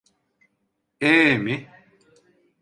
[1.01, 1.69] Ee mi?